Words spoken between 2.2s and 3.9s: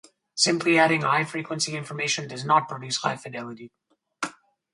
does not produce high fidelity.